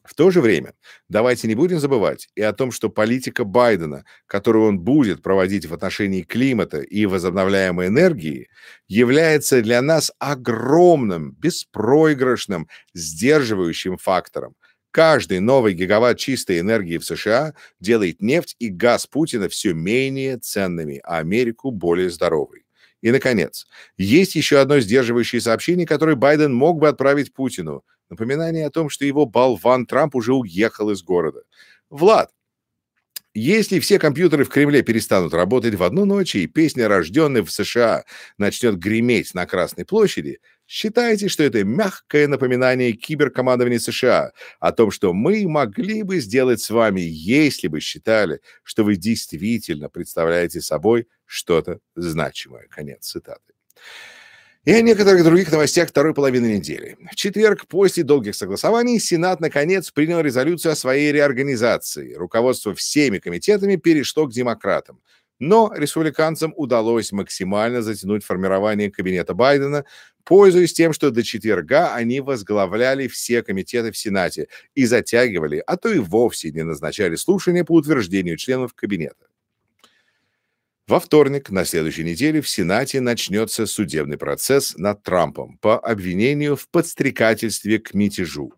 В 0.06 0.13
то 0.15 0.32
же 0.32 0.39
время 0.39 0.75
давайте 1.10 1.50
не 1.50 1.56
будем 1.56 1.77
забывать 1.77 2.30
и 2.36 2.42
о 2.42 2.54
том, 2.54 2.72
что 2.72 2.89
политика 2.89 3.44
Байдена, 3.44 4.06
которую 4.27 4.65
он 4.65 4.80
будет 4.80 5.22
проводить 5.22 5.65
в 5.65 5.74
отношении 5.74 6.22
климата 6.22 6.80
и 6.80 7.06
возобновляемой 7.06 7.88
энергии, 7.88 8.48
является 8.88 9.62
для 9.62 9.82
нас 9.82 10.10
огромным, 10.20 11.34
беспроигрышным, 11.34 12.70
сдерживающим 12.94 13.98
фактором. 13.98 14.56
Каждый 14.92 15.42
новый 15.42 15.74
гигаватт 15.74 16.18
чистой 16.18 16.62
энергии 16.62 16.98
в 16.98 17.04
США 17.04 17.56
делает 17.82 18.22
нефть 18.22 18.56
и 18.60 18.70
газ 18.70 19.06
Путина 19.06 19.50
все 19.50 19.74
менее 19.74 20.38
ценными, 20.38 21.01
а 21.04 21.18
Америку 21.18 21.72
более 21.72 22.10
здоровой. 22.10 22.64
И, 23.02 23.12
наконец, 23.12 23.68
есть 23.98 24.36
еще 24.36 24.60
одно 24.60 24.80
сдерживающее 24.80 25.42
сообщение, 25.42 25.86
которое 25.86 26.16
Байден 26.16 26.54
мог 26.54 26.80
бы 26.80 26.88
отправить 26.88 27.34
Путину– 27.34 27.84
Напоминание 28.10 28.68
о 28.68 28.72
том, 28.72 28.90
что 28.90 29.06
его 29.06 29.25
болван 29.25 29.86
Трамп 29.86 30.16
уже 30.16 30.34
уехал 30.34 30.92
из 30.92 31.02
города. 31.02 31.42
Влад, 31.90 32.32
если 33.34 33.80
все 33.80 34.00
компьютеры 34.00 34.46
в 34.46 34.50
Кремле 34.50 34.82
перестанут 34.84 35.34
работать 35.34 35.75
в 35.75 35.84
одну 35.84 36.06
ночь, 36.06 36.36
и 36.36 36.48
песня 36.48 36.88
«Рожденный 36.88 37.42
в 37.42 37.52
США» 37.52 38.06
начнет 38.38 38.78
греметь 38.78 39.34
на 39.34 39.46
Красной 39.46 39.86
площади, 39.86 40.40
считайте, 40.68 41.28
что 41.28 41.44
это 41.44 41.64
мягкое 41.64 42.28
напоминание 42.28 42.94
киберкомандования 42.94 43.80
США 43.80 44.32
о 44.60 44.72
том, 44.72 44.92
что 44.92 45.12
мы 45.12 45.46
могли 45.48 46.04
бы 46.04 46.20
сделать 46.20 46.62
с 46.62 46.70
вами, 46.70 47.02
если 47.02 47.68
бы 47.68 47.82
считали, 47.82 48.40
что 48.64 48.84
вы 48.84 48.96
действительно 48.96 49.90
представляете 49.90 50.62
собой 50.62 51.08
что-то 51.25 51.79
значимое. 51.96 52.67
Конец 52.70 53.08
цитаты. 53.08 53.53
И 54.65 54.72
о 54.72 54.82
некоторых 54.82 55.24
других 55.24 55.51
новостях 55.51 55.89
второй 55.89 56.15
половины 56.15 56.48
недели. 56.58 56.98
В 57.12 57.15
четверг, 57.15 57.67
после 57.67 58.03
долгих 58.03 58.34
согласований, 58.34 59.00
Сенат, 59.00 59.39
наконец, 59.39 59.91
принял 59.91 60.22
резолюцию 60.22 60.72
о 60.72 60.75
своей 60.75 61.12
реорганизации. 61.12 62.15
Руководство 62.15 62.74
всеми 62.74 63.20
комитетами 63.20 63.75
перешло 63.75 64.25
к 64.25 64.32
демократам. 64.32 65.01
Но 65.38 65.72
республиканцам 65.75 66.51
удалось 66.55 67.12
максимально 67.12 67.84
затянуть 67.84 68.24
формирование 68.24 68.89
кабинета 68.89 69.36
Байдена, 69.36 69.86
пользуясь 70.24 70.74
тем, 70.74 70.94
что 70.94 71.12
до 71.12 71.22
четверга 71.22 71.94
они 71.94 72.20
возглавляли 72.22 73.08
все 73.08 73.44
комитеты 73.44 73.91
в 73.91 73.98
Сенате 73.98 74.48
и 74.74 74.86
затягивали, 74.86 75.62
а 75.67 75.77
то 75.77 75.89
и 75.89 76.00
вовсе 76.00 76.51
не 76.51 76.63
назначали 76.63 77.15
слушания 77.15 77.63
по 77.63 77.74
утверждению 77.74 78.38
членов 78.38 78.74
кабинета. 78.74 79.27
Во 80.88 81.00
вторник 81.00 81.50
на 81.50 81.65
следующей 81.65 82.04
неделе 82.04 82.42
в 82.42 82.48
Сенате 82.48 83.01
начнется 83.01 83.65
судебный 83.65 84.18
процесс 84.20 84.77
над 84.77 85.01
Трампом 85.01 85.58
по 85.58 85.80
обвинению 85.80 86.56
в 86.56 86.70
подстрекательстве 86.70 87.80
к 87.80 87.96
мятежу, 87.96 88.54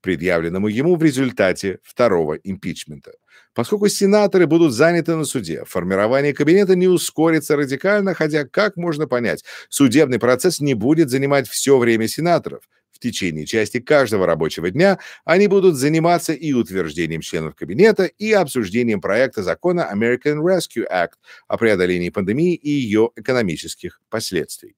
предъявленному 0.00 0.66
ему 0.66 0.96
в 0.96 1.04
результате 1.04 1.78
второго 1.84 2.34
импичмента. 2.34 3.12
Поскольку 3.54 3.86
сенаторы 3.86 4.48
будут 4.48 4.72
заняты 4.72 5.14
на 5.14 5.24
суде, 5.24 5.64
формирование 5.64 6.34
кабинета 6.34 6.74
не 6.74 6.88
ускорится 6.88 7.54
радикально, 7.54 8.14
хотя, 8.14 8.44
как 8.44 8.76
можно 8.76 9.06
понять, 9.06 9.44
судебный 9.68 10.18
процесс 10.18 10.58
не 10.58 10.74
будет 10.74 11.10
занимать 11.10 11.48
все 11.48 11.78
время 11.78 12.08
сенаторов– 12.08 12.68
в 12.96 12.98
течение 12.98 13.46
части 13.46 13.78
каждого 13.78 14.26
рабочего 14.26 14.70
дня 14.70 14.98
они 15.24 15.46
будут 15.46 15.76
заниматься 15.76 16.32
и 16.32 16.52
утверждением 16.52 17.20
членов 17.20 17.54
кабинета, 17.54 18.04
и 18.04 18.32
обсуждением 18.32 19.00
проекта 19.00 19.42
закона 19.42 19.90
American 19.92 20.38
Rescue 20.38 20.86
Act 20.90 21.14
о 21.46 21.58
преодолении 21.58 22.08
пандемии 22.10 22.54
и 22.54 22.70
ее 22.70 23.10
экономических 23.16 24.00
последствий. 24.08 24.76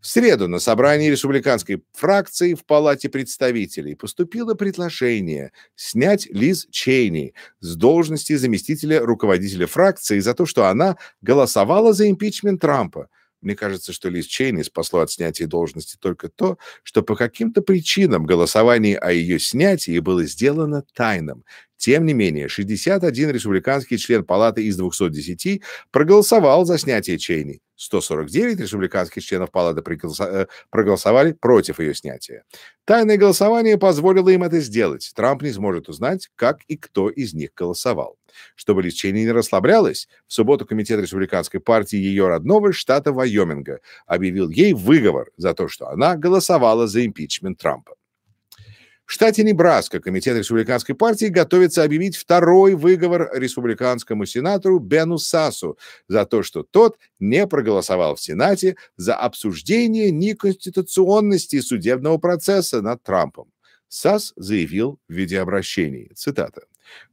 В 0.00 0.06
среду 0.06 0.48
на 0.48 0.58
собрании 0.58 1.10
республиканской 1.10 1.82
фракции 1.92 2.52
в 2.52 2.66
Палате 2.66 3.08
представителей 3.08 3.94
поступило 3.94 4.54
предложение 4.54 5.52
снять 5.76 6.26
Лиз 6.26 6.66
Чейни 6.70 7.32
с 7.60 7.74
должности 7.74 8.36
заместителя 8.36 9.00
руководителя 9.00 9.66
фракции 9.66 10.18
за 10.18 10.34
то, 10.34 10.44
что 10.44 10.66
она 10.66 10.96
голосовала 11.22 11.92
за 11.94 12.08
импичмент 12.10 12.60
Трампа– 12.60 13.08
мне 13.44 13.54
кажется, 13.54 13.92
что 13.92 14.08
Лиз 14.08 14.26
Чейни 14.26 14.62
спасло 14.62 15.00
от 15.00 15.10
снятия 15.10 15.46
должности 15.46 15.96
только 15.98 16.28
то, 16.28 16.58
что 16.82 17.02
по 17.02 17.16
каким-то 17.16 17.62
причинам 17.62 18.26
голосование 18.26 18.98
о 18.98 19.12
ее 19.12 19.38
снятии 19.38 19.98
было 19.98 20.24
сделано 20.24 20.84
тайным. 20.94 21.44
Тем 21.76 22.06
не 22.06 22.14
менее, 22.14 22.48
61 22.48 23.30
республиканский 23.30 23.98
член 23.98 24.24
палаты 24.24 24.64
из 24.64 24.76
210 24.76 25.62
проголосовал 25.90 26.64
за 26.64 26.78
снятие 26.78 27.18
Чейни. 27.18 27.60
149 27.76 28.60
республиканских 28.60 29.22
членов 29.24 29.50
палаты 29.50 29.82
э, 29.82 30.46
проголосовали 30.70 31.32
против 31.32 31.80
ее 31.80 31.94
снятия. 31.94 32.44
Тайное 32.84 33.16
голосование 33.16 33.76
позволило 33.76 34.28
им 34.28 34.44
это 34.44 34.60
сделать. 34.60 35.12
Трамп 35.14 35.42
не 35.42 35.50
сможет 35.50 35.88
узнать, 35.88 36.30
как 36.36 36.60
и 36.68 36.76
кто 36.76 37.10
из 37.10 37.34
них 37.34 37.50
голосовал. 37.54 38.16
Чтобы 38.54 38.82
Лиз 38.82 38.94
Чейни 38.94 39.20
не 39.20 39.32
расслаблялась, 39.32 40.08
в 40.26 40.32
субботу 40.32 40.66
Комитет 40.66 41.00
Республиканской 41.00 41.60
партии 41.60 41.96
ее 41.96 42.28
родного 42.28 42.72
штата 42.72 43.12
Вайоминга 43.12 43.80
объявил 44.06 44.48
ей 44.48 44.72
выговор 44.72 45.30
за 45.36 45.54
то, 45.54 45.68
что 45.68 45.88
она 45.88 46.16
голосовала 46.16 46.86
за 46.86 47.04
импичмент 47.04 47.58
Трампа. 47.58 47.94
В 49.06 49.12
штате 49.12 49.42
Небраска 49.42 50.00
Комитет 50.00 50.36
Республиканской 50.38 50.94
партии 50.94 51.26
готовится 51.26 51.84
объявить 51.84 52.16
второй 52.16 52.74
выговор 52.74 53.30
республиканскому 53.34 54.24
сенатору 54.24 54.78
Бену 54.78 55.18
Сасу 55.18 55.78
за 56.08 56.24
то, 56.24 56.42
что 56.42 56.62
тот 56.62 56.96
не 57.20 57.46
проголосовал 57.46 58.14
в 58.14 58.20
Сенате 58.22 58.76
за 58.96 59.14
обсуждение 59.14 60.10
неконституционности 60.10 61.60
судебного 61.60 62.16
процесса 62.16 62.80
над 62.80 63.02
Трампом. 63.02 63.50
САС 63.88 64.32
заявил 64.36 64.98
в 65.08 65.12
видеообращении, 65.12 66.10
цитата, 66.14 66.62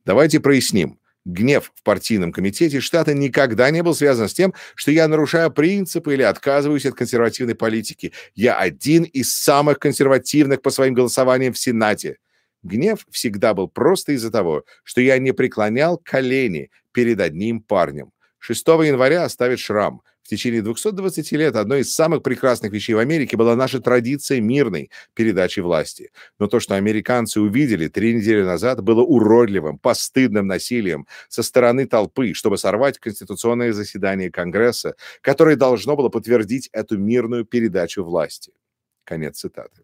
«Давайте 0.06 0.40
проясним, 0.40 0.98
Гнев 1.26 1.72
в 1.76 1.84
партийном 1.84 2.32
комитете 2.32 2.80
штата 2.80 3.14
никогда 3.14 3.70
не 3.70 3.84
был 3.84 3.94
связан 3.94 4.28
с 4.28 4.34
тем, 4.34 4.54
что 4.76 4.92
я 4.92 5.08
нарушаю 5.08 5.52
принципы 5.52 6.14
или 6.14 6.24
отказываюсь 6.24 6.86
от 6.86 6.96
консервативной 6.96 7.56
политики. 7.56 8.12
Я 8.34 8.58
один 8.58 9.04
из 9.04 9.36
самых 9.36 9.78
консервативных 9.80 10.62
по 10.62 10.72
своим 10.72 10.96
голосованиям 10.96 11.54
в 11.54 11.60
Сенате. 11.60 12.18
Гнев 12.64 13.06
всегда 13.12 13.54
был 13.54 13.68
просто 13.68 14.14
из-за 14.14 14.32
того, 14.32 14.66
что 14.84 15.02
я 15.02 15.18
не 15.20 15.32
преклонял 15.32 15.98
колени 15.98 16.70
перед 16.92 17.20
одним 17.20 17.62
парнем. 17.62 18.12
6 18.40 18.68
января 18.68 19.24
оставит 19.24 19.60
шрам. 19.60 20.02
В 20.24 20.28
течение 20.28 20.62
220 20.62 21.32
лет 21.34 21.56
одной 21.56 21.82
из 21.82 21.94
самых 21.94 22.22
прекрасных 22.22 22.72
вещей 22.72 22.94
в 22.94 23.00
Америке 23.00 23.38
была 23.38 23.56
наша 23.56 23.80
традиция 23.82 24.40
мирной 24.40 24.92
передачи 25.14 25.60
власти. 25.60 26.12
Но 26.40 26.48
то, 26.48 26.60
что 26.60 26.76
американцы 26.76 27.42
увидели 27.42 27.88
три 27.88 28.14
недели 28.14 28.44
назад, 28.44 28.82
было 28.82 29.02
уродливым, 29.02 29.78
постыдным 29.80 30.48
насилием 30.48 31.08
со 31.28 31.44
стороны 31.44 31.88
толпы, 31.88 32.34
чтобы 32.34 32.58
сорвать 32.58 33.00
конституционное 33.00 33.74
заседание 33.74 34.32
Конгресса, 34.32 34.96
которое 35.22 35.56
должно 35.56 35.96
было 35.96 36.10
подтвердить 36.10 36.70
эту 36.72 36.98
мирную 36.98 37.44
передачу 37.46 38.04
власти. 38.04 38.54
Конец 39.04 39.40
цитаты. 39.40 39.82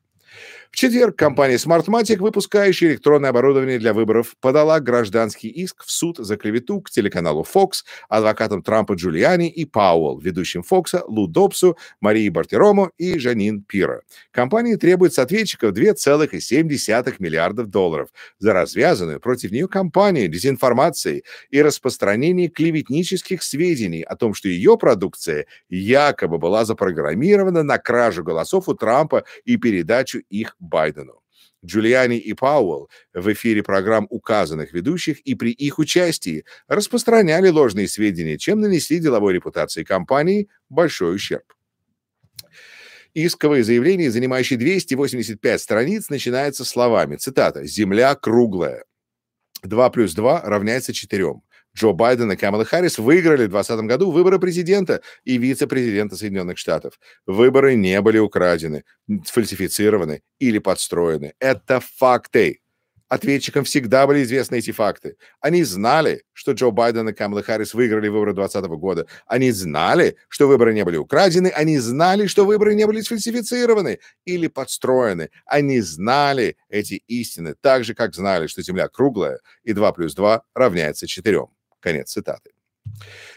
В 0.72 0.76
четверг 0.76 1.16
компания 1.16 1.56
Smartmatic, 1.56 2.18
выпускающая 2.18 2.90
электронное 2.90 3.30
оборудование 3.30 3.80
для 3.80 3.94
выборов, 3.94 4.36
подала 4.42 4.80
гражданский 4.80 5.48
иск 5.48 5.84
в 5.84 5.92
суд 5.92 6.18
за 6.18 6.36
клевету 6.36 6.82
к 6.82 6.90
телеканалу 6.90 7.46
Fox, 7.52 7.84
адвокатам 8.10 8.62
Трампа 8.62 8.94
Джулиани 8.94 9.50
и 9.50 9.66
Пауэлл, 9.66 10.20
ведущим 10.20 10.64
Фокса 10.64 11.04
Лу 11.08 11.28
Добсу, 11.28 11.78
Марии 12.02 12.30
Бартиромо 12.30 12.92
и 12.98 13.18
Жанин 13.18 13.64
Пира. 13.64 14.02
Компания 14.32 14.78
требует 14.78 15.14
с 15.14 15.20
ответчиков 15.20 15.72
2,7 15.72 17.16
миллиардов 17.20 17.68
долларов 17.68 18.10
за 18.40 18.54
развязанную 18.54 19.20
против 19.20 19.52
нее 19.52 19.68
кампанию 19.68 20.28
дезинформации 20.28 21.24
и 21.50 21.62
распространение 21.62 22.50
клеветнических 22.50 23.42
сведений 23.42 24.02
о 24.02 24.16
том, 24.16 24.34
что 24.34 24.50
ее 24.50 24.78
продукция 24.78 25.46
якобы 25.70 26.38
была 26.38 26.66
запрограммирована 26.66 27.64
на 27.64 27.78
кражу 27.78 28.24
голосов 28.24 28.68
у 28.68 28.74
Трампа 28.74 29.24
и 29.46 29.58
передачу 29.58 30.20
их 30.30 30.57
Байдену. 30.60 31.22
Джулиани 31.66 32.18
и 32.18 32.34
Пауэлл 32.34 32.90
в 33.14 33.34
эфире 33.34 33.64
программ 33.64 34.08
указанных 34.10 34.74
ведущих 34.74 35.20
и 35.22 35.36
при 35.36 35.52
их 35.52 35.80
участии 35.80 36.46
распространяли 36.68 37.50
ложные 37.50 37.88
сведения, 37.88 38.38
чем 38.38 38.62
нанесли 38.62 39.00
деловой 39.00 39.34
репутации 39.34 39.84
компании 39.84 40.50
большой 40.70 41.16
ущерб. 41.16 41.54
Исковое 43.14 43.64
заявление, 43.64 44.12
занимающее 44.12 44.60
285 44.60 45.62
страниц, 45.62 46.10
начинается 46.10 46.64
словами, 46.64 47.16
цитата, 47.16 47.66
«Земля 47.66 48.14
круглая». 48.16 48.84
2 49.64 49.90
плюс 49.90 50.14
2 50.14 50.42
равняется 50.42 50.94
4. 50.94 51.42
Джо 51.78 51.94
Байден 51.94 52.32
и 52.32 52.36
Камала 52.36 52.66
Харрис 52.66 52.98
выиграли 52.98 53.46
в 53.46 53.52
2020 53.52 53.86
году 53.86 54.12
выборы 54.12 54.40
президента 54.40 55.02
и 55.24 55.38
вице-президента 55.38 56.16
Соединенных 56.16 56.58
Штатов. 56.58 57.00
Выборы 57.28 57.76
не 57.76 58.02
были 58.02 58.18
украдены, 58.18 58.84
сфальсифицированы 59.26 60.24
или 60.40 60.58
подстроены. 60.58 61.34
Это 61.40 61.80
факты. 61.80 62.62
Ответчикам 63.10 63.64
всегда 63.64 64.06
были 64.06 64.24
известны 64.24 64.58
эти 64.58 64.72
факты. 64.72 65.16
Они 65.40 65.64
знали, 65.64 66.24
что 66.34 66.52
Джо 66.52 66.72
Байден 66.72 67.08
и 67.08 67.14
Камала 67.14 67.42
Харрис 67.42 67.74
выиграли 67.74 68.10
выборы 68.10 68.34
2020 68.34 68.72
года. 68.80 69.08
Они 69.28 69.52
знали, 69.52 70.18
что 70.28 70.48
выборы 70.48 70.74
не 70.74 70.84
были 70.84 70.98
украдены. 70.98 71.48
Они 71.48 71.78
знали, 71.78 72.28
что 72.28 72.44
выборы 72.44 72.74
не 72.76 72.86
были 72.86 73.02
сфальсифицированы 73.02 74.00
или 74.26 74.48
подстроены. 74.48 75.30
Они 75.46 75.80
знали 75.80 76.58
эти 76.70 76.96
истины 77.08 77.56
так 77.62 77.86
же, 77.86 77.94
как 77.94 78.14
знали, 78.14 78.48
что 78.48 78.62
Земля 78.62 78.90
круглая 78.90 79.40
и 79.64 79.74
2 79.74 79.92
плюс 79.94 80.14
2 80.14 80.42
равняется 80.54 81.08
4. 81.08 81.48
Конец 81.88 82.12
цитаты. 82.12 82.52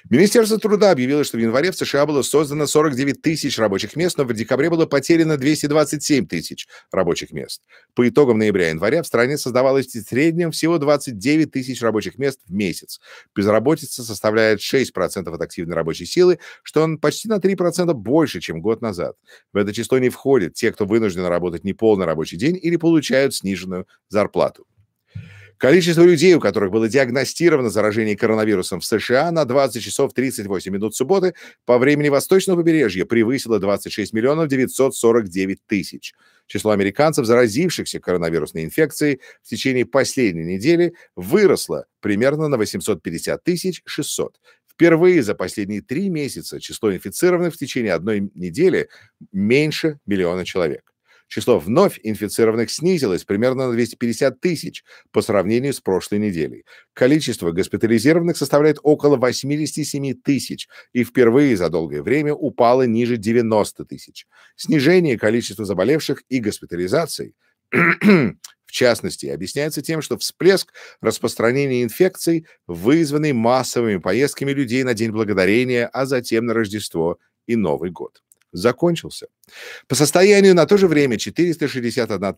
Министерство 0.09 0.59
труда 0.59 0.91
объявило, 0.91 1.23
что 1.23 1.37
в 1.37 1.41
январе 1.41 1.71
в 1.71 1.77
США 1.77 2.05
было 2.05 2.23
создано 2.23 2.67
49 2.67 3.23
тысяч 3.23 3.57
рабочих 3.61 3.95
мест, 3.95 4.19
но 4.19 4.25
в 4.25 4.33
декабре 4.33 4.69
было 4.71 4.87
потеряно 4.87 5.37
227 5.37 6.27
тысяч 6.27 6.67
рабочих 6.91 7.31
мест. 7.31 7.63
По 7.95 8.09
итогам 8.09 8.39
ноября 8.39 8.67
и 8.67 8.71
января 8.71 9.05
в 9.05 9.07
стране 9.07 9.39
создавалось 9.39 9.87
в 9.87 10.01
среднем 10.01 10.51
всего 10.51 10.79
29 10.79 11.53
тысяч 11.53 11.81
рабочих 11.81 12.19
мест 12.19 12.41
в 12.45 12.53
месяц. 12.53 13.01
Безработица 13.37 14.03
составляет 14.03 14.59
6% 14.59 15.33
от 15.33 15.41
активной 15.41 15.77
рабочей 15.77 16.07
силы, 16.07 16.41
что 16.65 16.83
он 16.83 16.99
почти 16.99 17.29
на 17.29 17.39
3% 17.39 17.93
больше, 17.93 18.41
чем 18.41 18.61
год 18.61 18.83
назад. 18.83 19.15
В 19.53 19.59
это 19.59 19.73
число 19.73 19.99
не 19.99 20.09
входят 20.09 20.55
те, 20.55 20.73
кто 20.73 20.87
вынужден 20.87 21.27
работать 21.27 21.63
неполный 21.63 22.07
рабочий 22.07 22.37
день 22.37 22.59
или 22.61 22.75
получают 22.75 23.33
сниженную 23.33 23.87
зарплату. 24.09 24.67
Количество 25.61 26.05
людей, 26.05 26.33
у 26.33 26.41
которых 26.41 26.71
было 26.71 26.89
диагностировано 26.89 27.69
заражение 27.69 28.17
коронавирусом 28.17 28.81
в 28.81 28.85
США 28.87 29.31
на 29.31 29.45
20 29.45 29.83
часов 29.83 30.15
38 30.15 30.73
минут 30.73 30.97
субботы 30.97 31.35
по 31.67 31.77
времени 31.77 32.09
восточного 32.09 32.57
побережья 32.57 33.05
превысило 33.05 33.61
26 33.61 34.15
миллионов 34.15 34.49
949 34.49 35.59
тысяч. 35.67 36.15
Число 36.47 36.71
американцев, 36.71 37.27
заразившихся 37.27 38.01
коронавирусной 38.01 38.65
инфекцией 38.65 39.21
в 39.43 39.51
течение 39.51 39.85
последней 39.85 40.45
недели, 40.45 40.95
выросло 41.15 41.85
примерно 42.01 42.49
на 42.49 42.57
850 42.57 43.45
тысяч 43.45 43.83
600. 43.85 44.41
Впервые 44.67 45.23
за 45.23 45.35
последние 45.35 45.83
три 45.83 46.09
месяца 46.09 46.59
число 46.59 46.91
инфицированных 46.91 47.53
в 47.53 47.59
течение 47.59 47.93
одной 47.93 48.31
недели 48.35 48.89
меньше 49.31 49.99
миллиона 50.07 50.47
человек. 50.47 50.91
Число 51.31 51.61
вновь 51.61 52.01
инфицированных 52.03 52.73
снизилось 52.73 53.23
примерно 53.23 53.69
на 53.69 53.73
250 53.73 54.41
тысяч 54.41 54.83
по 55.13 55.23
сравнению 55.23 55.73
с 55.73 55.81
прошлой 55.81 56.19
неделей. 56.19 56.65
Количество 56.93 57.53
госпитализированных 57.53 58.37
составляет 58.37 58.81
около 58.83 59.17
87 59.17 60.15
тысяч 60.25 60.67
и 60.93 61.05
впервые 61.05 61.57
за 61.57 61.71
долгое 61.71 62.03
время 62.03 62.35
упало 62.35 62.83
ниже 62.83 63.17
90 63.17 63.85
тысяч. 63.85 64.27
Снижение 64.57 65.17
количества 65.17 65.65
заболевших 65.65 66.25
и 66.29 66.41
госпитализаций 66.41 67.37
в 67.73 68.73
частности, 68.73 69.27
объясняется 69.27 69.83
тем, 69.83 70.03
что 70.03 70.19
всплеск 70.19 70.73
распространения 71.01 71.85
инфекций, 71.85 72.47
вызванный 72.67 73.33
массовыми 73.33 73.99
поездками 73.99 74.51
людей 74.51 74.83
на 74.83 74.95
День 74.95 75.13
Благодарения, 75.13 75.87
а 75.87 76.07
затем 76.07 76.47
на 76.47 76.55
Рождество 76.55 77.19
и 77.47 77.55
Новый 77.55 77.91
год 77.91 78.21
закончился. 78.53 79.29
По 79.89 79.95
состоянию 79.95 80.55
на 80.55 80.67
то 80.67 80.77
же 80.77 80.87
время 80.87 81.17
461 81.17 82.37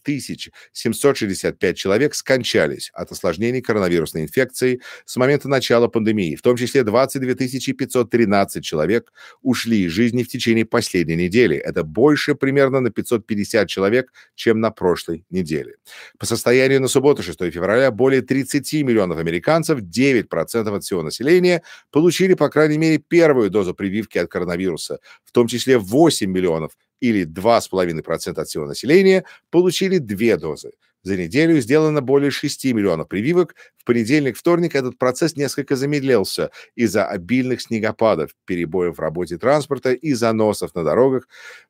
765 0.72 1.76
человек 1.76 2.14
скончались 2.14 2.90
от 2.94 3.12
осложнений 3.12 3.62
коронавирусной 3.62 4.22
инфекции 4.22 4.80
с 5.04 5.16
момента 5.16 5.48
начала 5.48 5.88
пандемии, 5.88 6.36
в 6.36 6.42
том 6.42 6.56
числе 6.56 6.82
22 6.82 7.34
513 7.34 8.64
человек 8.64 9.12
ушли 9.42 9.84
из 9.84 9.92
жизни 9.92 10.22
в 10.22 10.28
течение 10.28 10.64
последней 10.64 11.16
недели. 11.16 11.56
Это 11.56 11.84
больше 11.84 12.34
примерно 12.34 12.80
на 12.80 12.90
550 12.90 13.68
человек, 13.68 14.12
чем 14.34 14.60
на 14.60 14.70
прошлой 14.70 15.24
неделе. 15.30 15.76
По 16.18 16.26
состоянию 16.26 16.80
на 16.80 16.88
субботу, 16.88 17.22
6 17.22 17.38
февраля, 17.50 17.90
более 17.90 18.22
30 18.22 18.72
миллионов 18.84 19.18
американцев, 19.18 19.80
9% 19.80 20.76
от 20.76 20.84
всего 20.84 21.02
населения, 21.02 21.62
получили, 21.90 22.34
по 22.34 22.48
крайней 22.48 22.78
мере, 22.78 22.98
первую 22.98 23.50
дозу 23.50 23.74
прививки 23.74 24.18
от 24.18 24.30
коронавируса, 24.30 24.98
в 25.24 25.32
том 25.32 25.46
числе 25.46 25.78
8 25.78 26.30
миллионов 26.30 26.72
или 27.02 27.26
2,5% 27.26 28.40
от 28.40 28.48
всего 28.48 28.64
населения 28.64 29.24
получили 29.50 29.98
две 29.98 30.36
дозы. 30.36 30.70
За 31.02 31.16
неделю 31.16 31.60
сделано 31.60 32.00
более 32.00 32.30
6 32.30 32.64
миллионов 32.66 33.08
прививок. 33.08 33.56
В 33.76 33.84
понедельник, 33.84 34.36
вторник 34.36 34.76
этот 34.76 34.98
процесс 34.98 35.34
несколько 35.34 35.74
замедлился 35.74 36.52
из-за 36.76 37.04
обильных 37.04 37.60
снегопадов, 37.60 38.30
перебоев 38.44 38.98
в 38.98 39.00
работе 39.00 39.36
транспорта 39.36 39.92
и 39.92 40.12
заносов 40.12 40.76
на 40.76 40.84
дорогах 40.84 41.26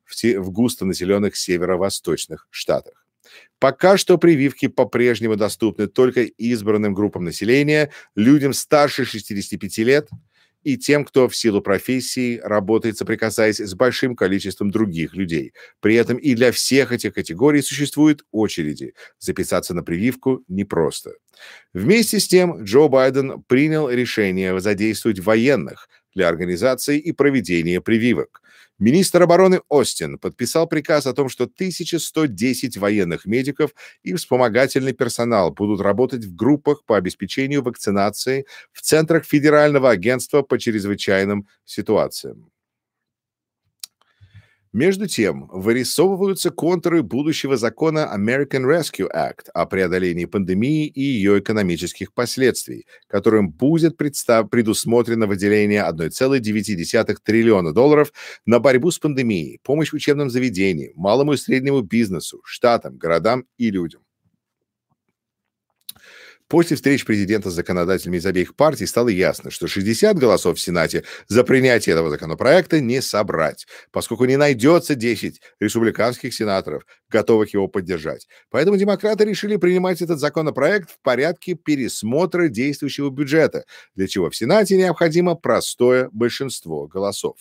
в 0.07 0.51
густонаселенных 0.51 1.35
северо-восточных 1.35 2.47
штатах. 2.51 3.07
Пока 3.57 3.97
что 3.97 4.19
прививки 4.19 4.67
по-прежнему 4.67 5.35
доступны 5.35 5.87
только 5.87 6.21
избранным 6.21 6.93
группам 6.93 7.23
населения, 7.23 7.89
людям 8.15 8.53
старше 8.53 9.03
65 9.03 9.77
лет– 9.79 10.09
и 10.63 10.77
тем, 10.77 11.05
кто 11.05 11.27
в 11.27 11.35
силу 11.35 11.61
профессии 11.61 12.39
работает, 12.43 12.97
соприкасаясь 12.97 13.59
с 13.59 13.73
большим 13.73 14.15
количеством 14.15 14.71
других 14.71 15.15
людей. 15.15 15.53
При 15.79 15.95
этом 15.95 16.17
и 16.17 16.33
для 16.35 16.51
всех 16.51 16.91
этих 16.91 17.13
категорий 17.13 17.61
существуют 17.61 18.23
очереди. 18.31 18.93
Записаться 19.19 19.73
на 19.73 19.83
прививку 19.83 20.43
непросто. 20.47 21.11
Вместе 21.73 22.19
с 22.19 22.27
тем 22.27 22.63
Джо 22.63 22.87
Байден 22.87 23.43
принял 23.47 23.89
решение 23.89 24.59
задействовать 24.59 25.19
военных 25.19 25.89
для 26.15 26.27
организации 26.27 26.99
и 26.99 27.11
проведения 27.11 27.81
прививок. 27.81 28.41
Министр 28.79 29.21
обороны 29.23 29.61
Остин 29.69 30.17
подписал 30.17 30.67
приказ 30.67 31.05
о 31.05 31.13
том, 31.13 31.29
что 31.29 31.45
1110 31.45 32.77
военных 32.77 33.25
медиков 33.25 33.71
и 34.03 34.13
вспомогательный 34.13 34.93
персонал 34.93 35.51
будут 35.51 35.81
работать 35.81 36.25
в 36.25 36.35
группах 36.35 36.83
по 36.85 36.97
обеспечению 36.97 37.61
вакцинации 37.63 38.45
в 38.71 38.81
центрах 38.81 39.25
Федерального 39.25 39.89
агентства 39.91 40.41
по 40.41 40.57
чрезвычайным 40.59 41.47
ситуациям. 41.65 42.52
Между 44.73 45.05
тем, 45.07 45.47
вырисовываются 45.51 46.49
контуры 46.49 47.03
будущего 47.03 47.57
закона 47.57 48.11
American 48.11 48.65
Rescue 48.65 49.07
Act 49.07 49.49
о 49.53 49.67
преодолении 49.67 50.25
пандемии 50.25 50.87
и 50.87 51.01
ее 51.01 51.37
экономических 51.39 52.11
последствий, 52.11 52.87
которым 53.07 53.51
будет 53.51 53.97
представ- 53.97 54.49
предусмотрено 54.49 55.27
выделение 55.27 55.83
1,9 55.83 57.19
триллиона 57.23 57.71
долларов 57.71 58.11
на 58.47 58.59
борьбу 58.59 58.89
с 58.89 58.97
пандемией, 58.97 59.59
помощь 59.61 59.93
учебным 59.93 60.31
заведениям, 60.31 60.93
малому 60.95 61.33
и 61.33 61.37
среднему 61.37 61.81
бизнесу, 61.81 62.41
штатам, 62.43 62.97
городам 62.97 63.45
и 63.57 63.69
людям. 63.69 64.01
После 66.47 66.75
встреч 66.75 67.05
президента 67.05 67.49
с 67.49 67.53
законодателями 67.53 68.17
из 68.17 68.25
обеих 68.25 68.55
партий 68.55 68.85
стало 68.85 69.09
ясно, 69.09 69.49
что 69.49 69.67
60 69.67 70.17
голосов 70.17 70.57
в 70.57 70.61
Сенате 70.61 71.03
за 71.27 71.43
принятие 71.43 71.93
этого 71.93 72.09
законопроекта 72.09 72.79
не 72.79 73.01
собрать, 73.01 73.65
поскольку 73.91 74.25
не 74.25 74.37
найдется 74.37 74.95
10 74.95 75.41
республиканских 75.59 76.33
сенаторов, 76.33 76.85
готовых 77.09 77.53
его 77.53 77.67
поддержать. 77.67 78.27
Поэтому 78.49 78.77
демократы 78.77 79.25
решили 79.25 79.55
принимать 79.55 80.01
этот 80.01 80.19
законопроект 80.19 80.91
в 80.91 80.99
порядке 81.01 81.55
пересмотра 81.55 82.49
действующего 82.49 83.09
бюджета, 83.09 83.65
для 83.95 84.07
чего 84.07 84.29
в 84.29 84.35
Сенате 84.35 84.77
необходимо 84.77 85.35
простое 85.35 86.09
большинство 86.11 86.87
голосов. 86.87 87.37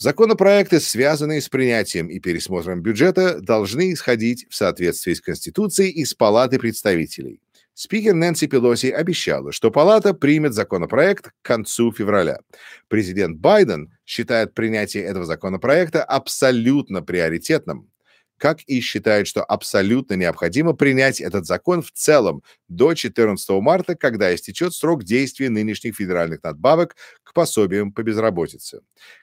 Законопроекты, 0.00 0.78
связанные 0.78 1.40
с 1.40 1.48
принятием 1.48 2.06
и 2.06 2.20
пересмотром 2.20 2.82
бюджета, 2.82 3.40
должны 3.40 3.92
исходить 3.92 4.46
в 4.48 4.54
соответствии 4.54 5.12
с 5.12 5.20
Конституцией 5.20 5.90
из 5.90 6.14
Палаты 6.14 6.60
представителей. 6.60 7.40
Спикер 7.80 8.12
Нэнси 8.12 8.48
Пелоси 8.48 8.90
обещала, 8.90 9.52
что 9.52 9.70
Палата 9.70 10.12
примет 10.12 10.52
законопроект 10.52 11.28
к 11.28 11.32
концу 11.42 11.92
февраля. 11.92 12.40
Президент 12.88 13.38
Байден 13.38 13.96
считает 14.04 14.52
принятие 14.52 15.04
этого 15.04 15.24
законопроекта 15.24 16.02
абсолютно 16.02 17.02
приоритетным, 17.02 17.88
как 18.36 18.62
и 18.66 18.80
считает, 18.80 19.28
что 19.28 19.44
абсолютно 19.44 20.14
необходимо 20.14 20.72
принять 20.72 21.20
этот 21.20 21.46
закон 21.46 21.82
в 21.82 21.92
целом 21.92 22.42
до 22.66 22.94
14 22.94 23.48
марта, 23.60 23.94
когда 23.94 24.34
истечет 24.34 24.74
срок 24.74 25.04
действия 25.04 25.48
нынешних 25.48 25.94
федеральных 25.94 26.42
надбавок 26.42 26.96
к 27.22 27.32
пособиям 27.32 27.92
по 27.92 28.02
безработице. 28.02 28.80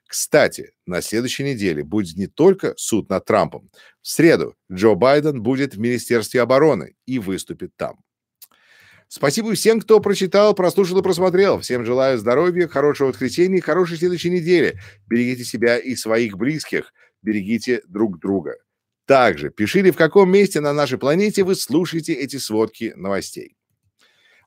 Кстати, 0.08 0.72
на 0.86 1.02
следующей 1.02 1.44
неделе 1.44 1.84
будет 1.84 2.16
не 2.16 2.28
только 2.28 2.74
суд 2.78 3.10
над 3.10 3.26
Трампом. 3.26 3.70
В 4.02 4.08
среду 4.08 4.56
Джо 4.72 4.96
Байден 4.96 5.44
будет 5.44 5.76
в 5.76 5.80
Министерстве 5.80 6.42
обороны 6.42 6.96
и 7.06 7.20
выступит 7.20 7.76
там. 7.76 8.05
Спасибо 9.16 9.54
всем, 9.54 9.80
кто 9.80 10.02
прочитал, 10.02 10.54
прослушал 10.54 11.00
и 11.00 11.02
просмотрел. 11.02 11.62
Всем 11.62 11.86
желаю 11.86 12.18
здоровья, 12.18 12.68
хорошего 12.68 13.08
воскресенья 13.08 13.60
и 13.60 13.62
хорошей 13.62 13.96
следующей 13.96 14.30
недели. 14.30 14.78
Берегите 15.08 15.46
себя 15.46 15.78
и 15.78 15.96
своих 15.96 16.38
близких. 16.38 16.92
Берегите 17.22 17.82
друг 17.88 18.20
друга. 18.20 18.58
Также 19.06 19.52
пишите, 19.52 19.94
в 19.94 19.96
каком 19.96 20.30
месте 20.30 20.60
на 20.60 20.74
нашей 20.74 20.98
планете 20.98 21.46
вы 21.46 21.56
слушаете 21.56 22.12
эти 22.12 22.36
сводки 22.36 22.92
новостей. 22.98 23.56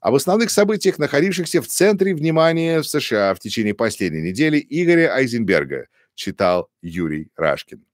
Об 0.03 0.17
основных 0.17 0.51
событиях, 0.51 0.99
находившихся 0.99 1.63
в 1.63 1.67
центре 1.67 2.15
внимания 2.15 2.83
в 2.83 2.87
США 2.87 3.33
в 3.33 3.41
течение 3.41 3.73
последней 3.73 4.21
недели 4.21 4.63
Игоря 4.69 5.15
Айзенберга, 5.15 5.87
читал 6.15 6.69
Юрий 6.83 7.31
Рашкин. 7.37 7.88